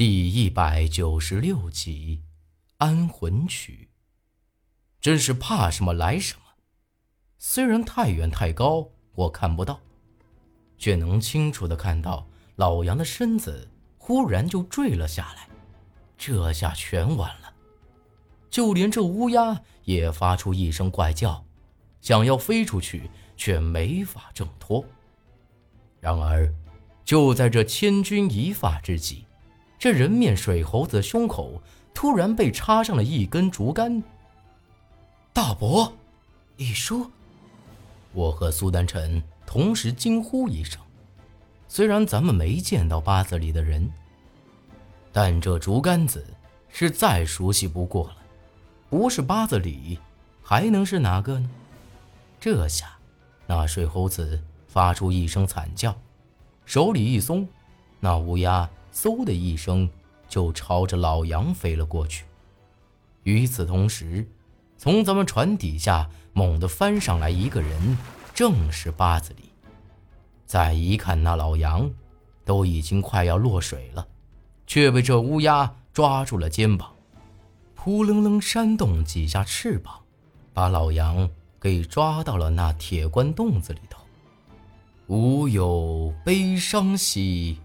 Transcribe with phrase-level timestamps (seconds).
[0.00, 2.22] 第一百九十六集，
[2.78, 3.90] 《安魂曲》。
[4.98, 6.40] 真是怕什么来什么。
[7.36, 9.78] 虽然太远太高，我看不到，
[10.78, 12.26] 却能清楚的看到
[12.56, 13.68] 老杨的身子
[13.98, 15.46] 忽然就坠了下来。
[16.16, 17.52] 这下全完了。
[18.48, 21.44] 就连这乌鸦也发出一声怪叫，
[22.00, 24.82] 想要飞出去，却没法挣脱。
[26.00, 26.50] 然而，
[27.04, 29.26] 就在这千钧一发之际。
[29.80, 31.58] 这人面水猴子的胸口
[31.94, 34.02] 突然被插上了一根竹竿。
[35.32, 35.90] 大伯，
[36.58, 37.10] 李叔，
[38.12, 40.78] 我和苏丹晨同时惊呼一声。
[41.66, 43.90] 虽然咱们没见到八字里的人，
[45.12, 46.26] 但这竹竿子
[46.68, 48.16] 是再熟悉不过了。
[48.90, 49.98] 不是八字里，
[50.42, 51.48] 还能是哪个呢？
[52.38, 52.98] 这下，
[53.46, 55.96] 那水猴子发出一声惨叫，
[56.66, 57.48] 手里一松，
[57.98, 58.68] 那乌鸦。
[58.92, 59.88] 嗖的一声，
[60.28, 62.24] 就朝着老杨飞了过去。
[63.22, 64.26] 与此同时，
[64.76, 67.98] 从咱们船底下猛地翻上来一个人，
[68.34, 69.50] 正是八子里。
[70.46, 71.90] 再一看，那老杨
[72.44, 74.06] 都已经快要落水了，
[74.66, 76.92] 却被这乌鸦抓住了肩膀，
[77.74, 80.00] 扑棱棱扇动几下翅膀，
[80.52, 81.28] 把老杨
[81.60, 84.02] 给抓到了那铁棺洞子里头。
[85.06, 87.58] 无有悲伤兮。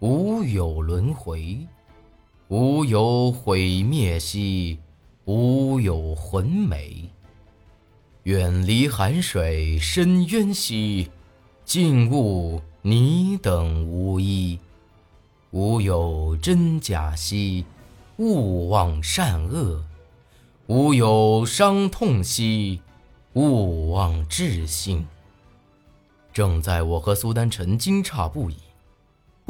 [0.00, 1.58] 无有轮回，
[2.48, 4.78] 无有毁灭兮，
[5.26, 7.10] 无有魂美。
[8.22, 11.10] 远离寒水深渊兮，
[11.66, 14.58] 静物你等无依。
[15.50, 17.66] 无有真假兮，
[18.16, 19.84] 勿忘善恶。
[20.68, 22.80] 无有伤痛兮，
[23.34, 25.06] 勿忘至性。
[26.32, 28.56] 正在我和苏丹臣惊诧不已。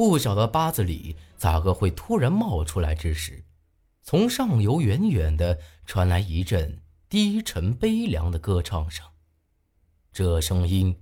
[0.03, 3.43] 不晓得八字里咋个会突然冒出来之时，
[4.01, 9.05] 从上游远远的传来一阵低沉悲凉的歌唱声。
[10.11, 10.99] 这声音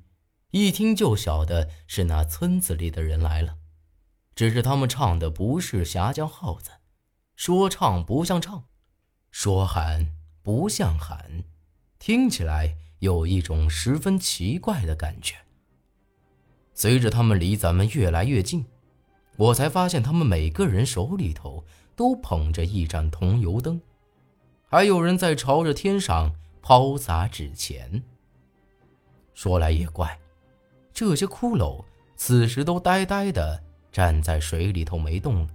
[0.52, 3.56] 一听就晓得是那村子里的人来了，
[4.36, 6.72] 只是他们唱的不是峡江号子，
[7.38, 8.66] 说唱不像唱，
[9.32, 10.10] 说喊
[10.44, 11.46] 不像喊，
[12.00, 15.36] 听起来有一种十分奇怪的感觉。
[16.74, 18.66] 随着他们离咱们越来越近。
[19.40, 21.64] 我才发现，他们每个人手里头
[21.96, 23.80] 都捧着一盏铜油灯，
[24.68, 28.04] 还有人在朝着天上抛洒纸钱。
[29.34, 30.20] 说来也怪，
[30.94, 31.86] 这些骷髅
[32.18, 33.64] 此时都呆呆的
[33.94, 35.50] 站在水里头没动了，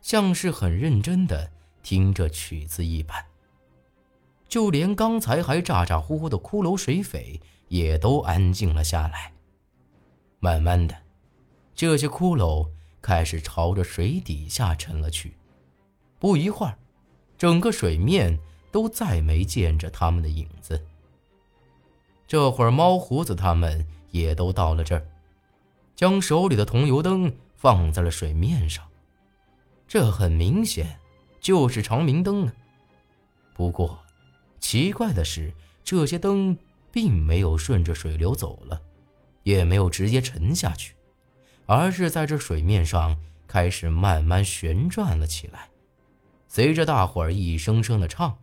[0.00, 1.50] 像是很认真的
[1.82, 3.22] 听着曲子一般。
[4.48, 7.38] 就连刚才还咋咋呼呼的骷髅水匪
[7.68, 9.34] 也都安静了下来。
[10.40, 10.96] 慢慢的，
[11.74, 12.66] 这些骷髅。
[13.00, 15.34] 开始朝着水底下沉了去，
[16.18, 16.76] 不一会儿，
[17.36, 18.38] 整个水面
[18.70, 20.84] 都再没见着他们的影子。
[22.26, 25.06] 这会儿，猫胡子他们也都到了这儿，
[25.96, 28.84] 将手里的铜油灯放在了水面上。
[29.86, 30.98] 这很明显
[31.40, 32.52] 就是长明灯啊。
[33.54, 33.98] 不过，
[34.60, 36.56] 奇怪的是，这些灯
[36.92, 38.78] 并没有顺着水流走了，
[39.44, 40.94] 也没有直接沉下去。
[41.68, 45.68] 而是在这水面上开始慢慢旋转了起来，
[46.46, 48.38] 随着大伙儿一声声的唱，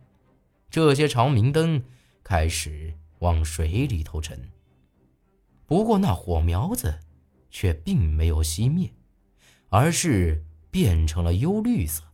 [0.70, 1.82] 这些长明灯
[2.22, 4.48] 开始往水里头沉。
[5.66, 7.00] 不过那火苗子
[7.50, 8.88] 却并没有熄灭，
[9.70, 12.04] 而是变成了幽绿色，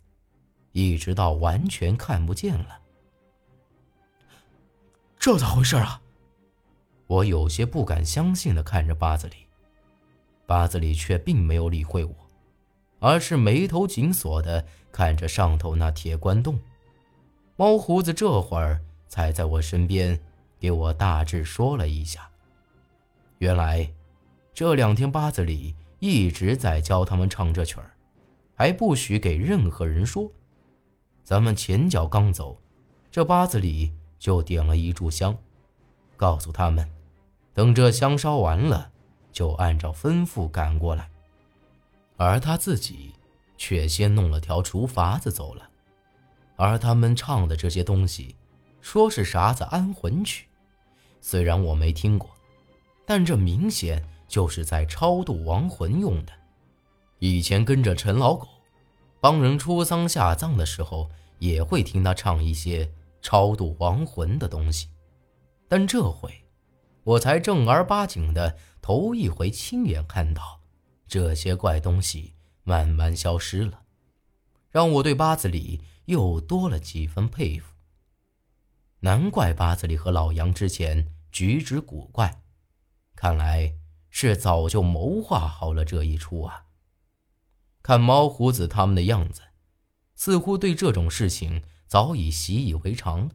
[0.72, 2.80] 一直到完全看不见了。
[5.18, 6.00] 这咋回事啊？
[7.06, 9.41] 我有些不敢相信的看着八子里。
[10.46, 12.14] 八子里却并没有理会我，
[12.98, 16.58] 而是眉头紧锁的看着上头那铁棺洞。
[17.56, 20.18] 猫胡子这会儿才在我身边
[20.58, 22.28] 给我大致说了一下。
[23.38, 23.90] 原来
[24.52, 27.90] 这两天八子里一直在教他们唱这曲儿，
[28.54, 30.30] 还不许给任何人说。
[31.24, 32.60] 咱们前脚刚走，
[33.10, 35.36] 这八子里就点了一炷香，
[36.16, 36.88] 告诉他们，
[37.54, 38.91] 等这香烧完了。
[39.32, 41.08] 就按照吩咐赶过来，
[42.16, 43.14] 而他自己
[43.56, 45.68] 却先弄了条竹筏子走了。
[46.56, 48.36] 而他们唱的这些东西，
[48.80, 50.46] 说是啥子安魂曲，
[51.20, 52.30] 虽然我没听过，
[53.06, 56.32] 但这明显就是在超度亡魂用的。
[57.18, 58.46] 以前跟着陈老狗，
[59.20, 62.88] 帮人出丧下葬的时候，也会听他唱一些
[63.20, 64.88] 超度亡魂的东西，
[65.68, 66.32] 但这回。
[67.04, 70.60] 我才正儿八经的头一回亲眼看到
[71.06, 72.34] 这些怪东西
[72.64, 73.84] 慢慢消失了，
[74.70, 77.74] 让我对八子里又多了几分佩服。
[79.00, 82.42] 难怪八子里和老杨之前举止古怪，
[83.14, 83.76] 看来
[84.10, 86.66] 是早就谋划好了这一出啊。
[87.82, 89.42] 看猫胡子他们的样子，
[90.16, 93.30] 似乎对这种事情早已习以为常了，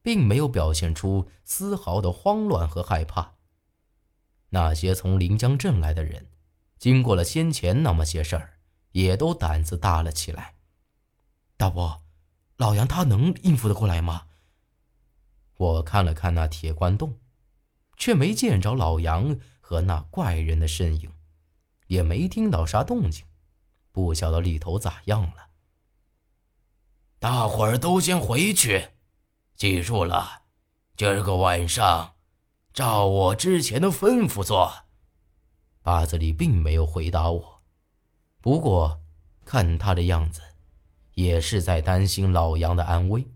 [0.00, 3.34] 并没有表现出丝毫的慌乱和害怕。
[4.50, 6.28] 那些从临江镇来的人，
[6.78, 8.58] 经过了先前那么些事儿，
[8.92, 10.54] 也都胆子大了起来。
[11.56, 12.02] 大伯，
[12.56, 14.26] 老杨他能应付得过来吗？
[15.56, 17.18] 我看了看那铁棺洞，
[17.96, 21.12] 却没见着老杨和那怪人的身影，
[21.86, 23.26] 也没听到啥动静，
[23.92, 25.50] 不晓得里头咋样了。
[27.18, 28.88] 大伙儿都先回去，
[29.54, 30.44] 记住了，
[30.96, 32.14] 今儿个晚上，
[32.72, 34.72] 照我之前的吩咐做。
[35.82, 37.62] 八子里并没有回答我，
[38.40, 39.00] 不过
[39.44, 40.40] 看他的样子，
[41.14, 43.26] 也是在担心老杨的安危。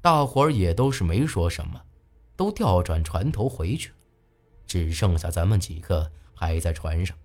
[0.00, 1.80] 大伙儿也都是没说什么，
[2.36, 3.94] 都调转船头回去了，
[4.66, 7.16] 只剩下咱们几个还在船上。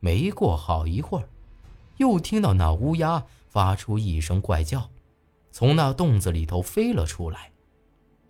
[0.00, 1.28] 没过好一会儿，
[1.98, 4.90] 又听到那乌鸦发出一声怪叫，
[5.50, 7.52] 从那洞子里头飞了出来，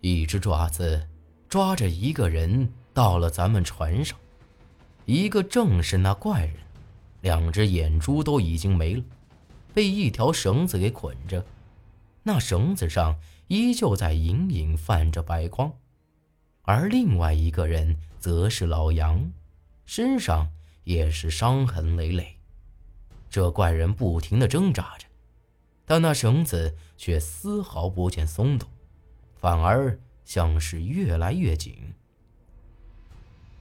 [0.01, 1.07] 一只爪子
[1.53, 4.17] 抓着一个人到了咱们船上，
[5.05, 6.55] 一个正是那怪人，
[7.21, 9.03] 两只眼珠都已经没了，
[9.71, 11.45] 被一条绳子给捆着。
[12.23, 13.19] 那绳子上
[13.49, 15.71] 依旧在隐隐泛着白光，
[16.63, 19.31] 而另外一个人则是老杨，
[19.85, 20.49] 身上
[20.85, 22.35] 也是伤痕累累。
[23.29, 25.05] 这怪人不停地挣扎着，
[25.85, 28.67] 但那绳子却丝毫不见松动，
[29.39, 31.93] 反而像是越来越紧。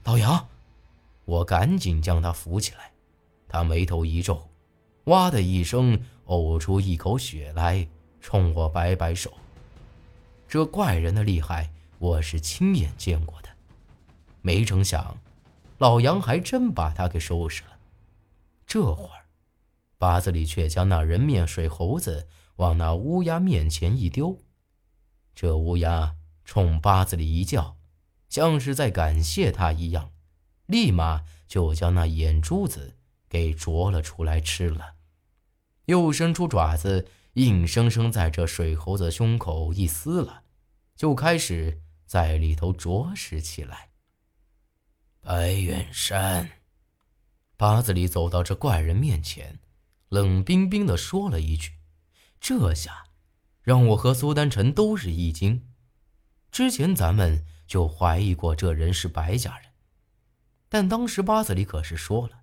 [0.04, 0.48] 老杨，
[1.24, 2.92] 我赶紧将他扶起来，
[3.48, 4.48] 他眉头一皱，
[5.04, 7.86] 哇的一声呕出一口血来。
[8.24, 9.32] 冲我摆摆手。
[10.46, 13.48] 这怪人的厉害，我是亲眼见过的。
[14.42, 15.18] 没成想，
[15.78, 17.70] 老杨还真把他给收拾了。
[18.64, 19.26] 这会儿，
[19.98, 24.38] 八子里却将那人面水猴子往那乌鸦面前一丢。
[25.34, 26.14] 这乌鸦
[26.52, 27.78] 冲八子里一叫，
[28.28, 30.12] 像是在感谢他一样，
[30.66, 34.96] 立马就将那眼珠子给啄了出来吃了，
[35.86, 37.08] 又伸出爪子。
[37.36, 40.42] 硬生生在这水猴子胸口一撕了，
[40.94, 43.88] 就开始在里头啄食起来。
[45.22, 46.50] 白远山，
[47.56, 49.58] 八子里走到这怪人面前，
[50.10, 51.70] 冷冰冰的说了一句
[52.38, 53.04] ：“这下，
[53.62, 55.71] 让我和苏丹臣都是一惊。
[56.52, 59.70] 之前咱们就怀疑过这人是白家人，
[60.68, 62.42] 但当时八子里可是说了，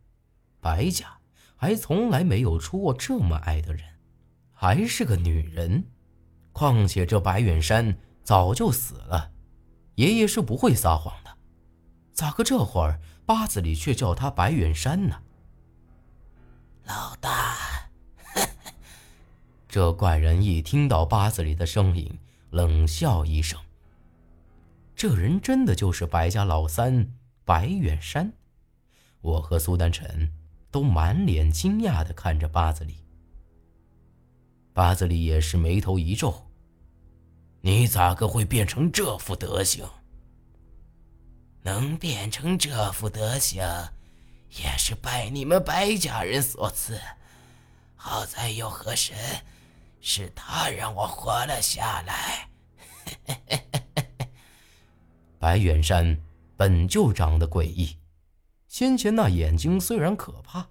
[0.59, 1.19] 白家
[1.55, 3.85] 还从来没有出过这么矮的人。”
[4.61, 5.85] 还是个女人，
[6.51, 9.31] 况且这白远山早就死了，
[9.95, 11.37] 爷爷是不会撒谎的，
[12.11, 15.21] 咋个这会儿八字里却叫他白远山呢？
[16.83, 17.89] 老大，
[19.69, 22.19] 这怪人一听到八子里的声音，
[22.49, 23.57] 冷笑一声。
[24.99, 27.13] 这人真的就是白家老三
[27.45, 28.33] 白远山？
[29.21, 30.29] 我和苏丹臣
[30.69, 33.05] 都满脸惊讶的看着八字里。
[34.73, 36.51] 八子里也是眉头一皱
[37.63, 39.85] ：“你咋个会变成这副德行？
[41.61, 43.63] 能变成这副德行，
[44.49, 46.99] 也是拜你们白家人所赐。
[47.95, 49.15] 好在有河神，
[50.01, 52.49] 是他让我活了下来。
[55.39, 56.19] ”白远山
[56.57, 57.95] 本就长得诡异，
[58.67, 60.67] 先前那眼睛虽然可怕，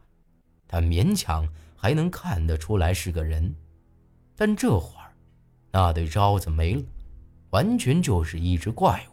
[0.67, 3.55] 但勉强还能看得出来是个人。
[4.37, 5.13] 但这会儿，
[5.73, 6.83] 那对招子没了，
[7.51, 9.13] 完全就是一只怪物。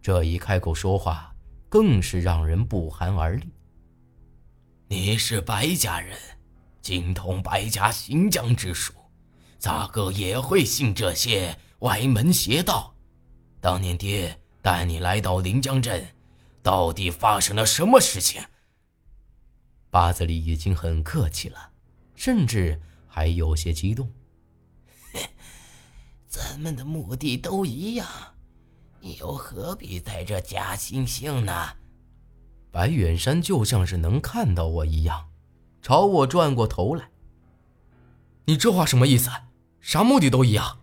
[0.00, 1.34] 这一开口说话，
[1.68, 3.46] 更是让人不寒而栗。
[4.88, 6.18] 你是白家人，
[6.80, 8.94] 精通白家行将之术，
[9.58, 12.94] 咋个也会信这些歪门邪道？
[13.60, 16.08] 当年爹带你来到临江镇，
[16.62, 18.42] 到底发生了什么事情？
[19.90, 21.70] 八子里已经很客气了，
[22.14, 22.80] 甚至。
[23.12, 24.08] 还有些激动。
[26.28, 28.06] 咱们的目的都一样，
[29.00, 31.70] 你又何必在这假惺惺呢？
[32.70, 35.28] 白远山就像是能看到我一样，
[35.82, 37.10] 朝我转过头来。
[38.44, 39.28] 你这话什么意思？
[39.80, 40.78] 啥目的都一样？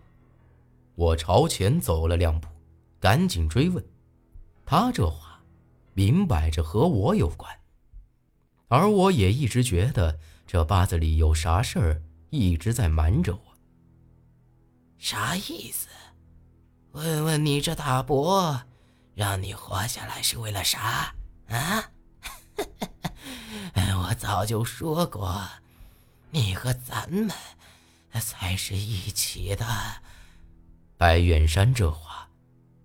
[0.95, 2.49] 我朝前走了两步，
[2.99, 3.85] 赶紧追问。
[4.65, 5.41] 他这话，
[5.93, 7.53] 明摆着和我有关。
[8.67, 13.41] 而我也一直觉得这八字里有啥事儿，一直在瞒着我。
[14.97, 15.87] 啥意思？
[16.91, 18.63] 问问你这大伯，
[19.13, 21.15] 让你活下来是为了啥
[21.47, 21.91] 啊？
[24.09, 25.47] 我早就说过，
[26.31, 27.29] 你和咱们
[28.13, 29.65] 才是一起的。
[30.97, 32.26] 白远山这话，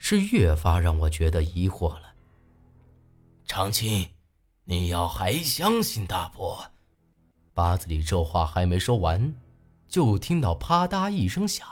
[0.05, 2.15] 是越发让我觉得疑惑了。
[3.47, 4.11] 长青，
[4.65, 6.73] 你要还相信大伯？
[7.55, 9.33] 八子里这话还没说完，
[9.87, 11.65] 就听到啪嗒一声响，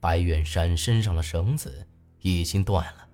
[0.00, 1.86] 白远山身上的绳子
[2.20, 3.06] 已经断了，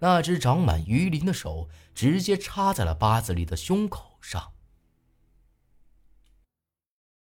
[0.00, 4.52] 那只长满鱼鳞的手直接插在了八子里的胸口上。